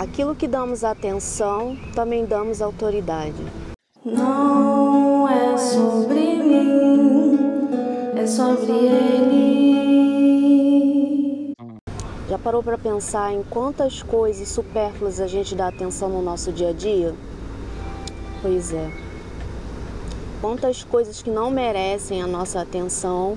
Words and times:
Aquilo 0.00 0.34
que 0.34 0.48
damos 0.48 0.82
atenção, 0.82 1.76
também 1.94 2.24
damos 2.24 2.62
autoridade. 2.62 3.36
Não 4.02 5.28
é 5.28 5.58
sobre 5.58 6.36
mim, 6.36 7.38
é 8.16 8.26
sobre 8.26 8.72
ele. 8.72 9.92
Já 12.30 12.38
parou 12.38 12.62
para 12.62 12.78
pensar 12.78 13.34
em 13.34 13.42
quantas 13.42 14.02
coisas 14.02 14.48
supérfluas 14.48 15.20
a 15.20 15.26
gente 15.26 15.54
dá 15.54 15.68
atenção 15.68 16.08
no 16.08 16.22
nosso 16.22 16.50
dia 16.50 16.70
a 16.70 16.72
dia? 16.72 17.14
Pois 18.40 18.72
é. 18.72 18.90
Quantas 20.40 20.82
coisas 20.82 21.20
que 21.20 21.28
não 21.28 21.50
merecem 21.50 22.22
a 22.22 22.26
nossa 22.26 22.62
atenção 22.62 23.36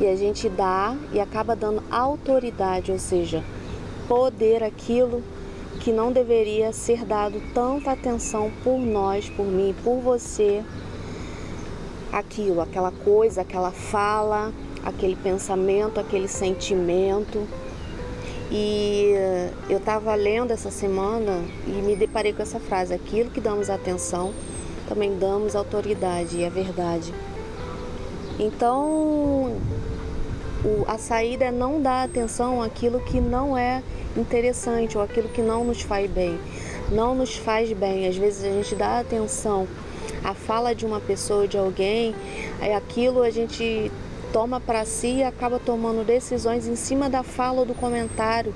e 0.00 0.06
a 0.06 0.16
gente 0.16 0.48
dá 0.48 0.96
e 1.12 1.20
acaba 1.20 1.54
dando 1.54 1.82
autoridade, 1.90 2.90
ou 2.90 2.98
seja, 2.98 3.44
poder 4.08 4.62
aquilo 4.62 5.22
que 5.80 5.92
não 5.92 6.12
deveria 6.12 6.72
ser 6.72 7.04
dado 7.04 7.40
tanta 7.54 7.92
atenção 7.92 8.50
por 8.62 8.78
nós, 8.78 9.28
por 9.30 9.46
mim, 9.46 9.74
por 9.82 10.00
você. 10.00 10.62
Aquilo, 12.12 12.60
aquela 12.60 12.90
coisa, 12.90 13.42
aquela 13.42 13.70
fala, 13.70 14.52
aquele 14.84 15.16
pensamento, 15.16 16.00
aquele 16.00 16.28
sentimento. 16.28 17.46
E 18.50 19.12
eu 19.68 19.76
estava 19.76 20.14
lendo 20.14 20.52
essa 20.52 20.70
semana 20.70 21.42
e 21.66 21.70
me 21.70 21.94
deparei 21.94 22.32
com 22.32 22.42
essa 22.42 22.58
frase: 22.58 22.94
aquilo 22.94 23.30
que 23.30 23.40
damos 23.40 23.68
atenção, 23.68 24.32
também 24.88 25.18
damos 25.18 25.54
autoridade, 25.54 26.38
e 26.38 26.44
é 26.44 26.50
verdade. 26.50 27.12
Então, 28.38 29.56
a 30.86 30.98
saída 30.98 31.46
é 31.46 31.52
não 31.52 31.80
dar 31.80 32.04
atenção 32.04 32.60
àquilo 32.62 33.00
que 33.00 33.20
não 33.20 33.56
é 33.56 33.82
interessante 34.16 34.96
ou 34.96 35.04
aquilo 35.04 35.28
que 35.28 35.40
não 35.40 35.64
nos 35.64 35.82
faz 35.82 36.10
bem. 36.10 36.38
Não 36.90 37.14
nos 37.14 37.36
faz 37.36 37.72
bem. 37.72 38.08
Às 38.08 38.16
vezes 38.16 38.44
a 38.44 38.48
gente 38.48 38.74
dá 38.74 38.98
atenção 38.98 39.68
à 40.24 40.34
fala 40.34 40.74
de 40.74 40.84
uma 40.84 41.00
pessoa, 41.00 41.46
de 41.46 41.56
alguém, 41.56 42.14
aí 42.60 42.72
aquilo 42.72 43.22
a 43.22 43.30
gente 43.30 43.90
toma 44.32 44.60
para 44.60 44.84
si 44.84 45.18
e 45.18 45.22
acaba 45.22 45.58
tomando 45.58 46.04
decisões 46.04 46.66
em 46.66 46.76
cima 46.76 47.08
da 47.08 47.22
fala 47.22 47.60
ou 47.60 47.66
do 47.66 47.74
comentário 47.74 48.52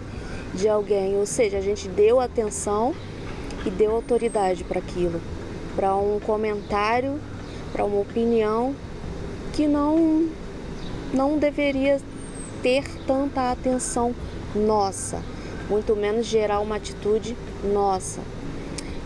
de 0.54 0.68
alguém. 0.68 1.16
Ou 1.16 1.26
seja, 1.26 1.58
a 1.58 1.60
gente 1.60 1.88
deu 1.88 2.20
atenção 2.20 2.94
e 3.64 3.70
deu 3.70 3.92
autoridade 3.92 4.64
para 4.64 4.80
aquilo, 4.80 5.20
para 5.76 5.94
um 5.94 6.18
comentário, 6.18 7.20
para 7.72 7.84
uma 7.84 8.00
opinião 8.00 8.74
que 9.52 9.66
não 9.68 10.28
não 11.12 11.38
deveria 11.38 12.00
ter 12.62 12.84
tanta 13.06 13.50
atenção 13.50 14.14
nossa 14.54 15.22
muito 15.72 15.96
menos 15.96 16.26
gerar 16.26 16.60
uma 16.60 16.76
atitude 16.76 17.36
nossa. 17.64 18.20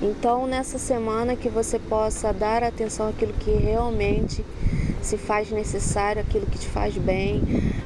Então, 0.03 0.47
nessa 0.47 0.79
semana 0.79 1.37
que 1.37 1.49
você 1.49 1.79
possa 1.79 2.33
dar 2.33 2.63
atenção 2.63 3.09
àquilo 3.09 3.33
que 3.35 3.51
realmente 3.51 4.45
se 5.01 5.17
faz 5.17 5.51
necessário, 5.51 6.21
aquilo 6.21 6.45
que 6.47 6.59
te 6.59 6.67
faz 6.67 6.97
bem, 6.99 7.43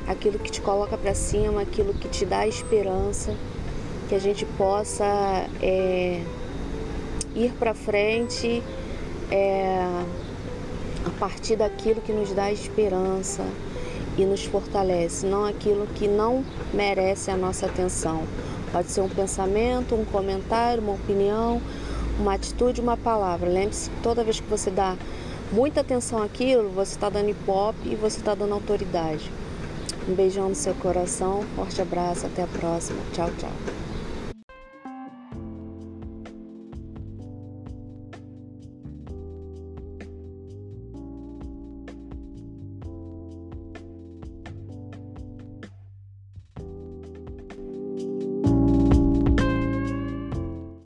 aquilo 0.08 0.38
que 0.38 0.50
te 0.50 0.60
coloca 0.60 0.96
para 0.96 1.14
cima, 1.14 1.60
aquilo 1.60 1.92
que 1.94 2.08
te 2.08 2.24
dá 2.24 2.46
esperança, 2.46 3.34
que 4.08 4.14
a 4.14 4.18
gente 4.18 4.44
possa 4.56 5.04
é, 5.60 6.22
ir 7.34 7.52
para 7.58 7.74
frente 7.74 8.62
é, 9.30 9.84
a 11.04 11.10
partir 11.18 11.56
daquilo 11.56 12.00
que 12.00 12.12
nos 12.12 12.32
dá 12.32 12.50
esperança 12.50 13.44
e 14.22 14.26
nos 14.26 14.44
fortalece, 14.44 15.26
não 15.26 15.44
aquilo 15.44 15.86
que 15.94 16.06
não 16.06 16.44
merece 16.72 17.30
a 17.30 17.36
nossa 17.36 17.66
atenção. 17.66 18.22
Pode 18.72 18.90
ser 18.90 19.00
um 19.00 19.08
pensamento, 19.08 19.94
um 19.94 20.04
comentário, 20.04 20.82
uma 20.82 20.92
opinião, 20.92 21.60
uma 22.18 22.34
atitude, 22.34 22.80
uma 22.80 22.96
palavra. 22.96 23.48
Lembre-se 23.48 23.90
que 23.90 24.02
toda 24.02 24.22
vez 24.22 24.38
que 24.38 24.48
você 24.48 24.70
dá 24.70 24.96
muita 25.52 25.80
atenção 25.80 26.22
àquilo, 26.22 26.68
você 26.68 26.94
está 26.94 27.08
dando 27.08 27.26
hip-hop 27.26 27.74
e 27.84 27.96
você 27.96 28.18
está 28.18 28.34
dando 28.34 28.54
autoridade. 28.54 29.30
Um 30.08 30.14
beijão 30.14 30.48
no 30.48 30.54
seu 30.54 30.74
coração, 30.74 31.44
forte 31.56 31.80
abraço, 31.82 32.26
até 32.26 32.42
a 32.42 32.46
próxima. 32.46 33.00
Tchau, 33.12 33.30
tchau. 33.38 33.89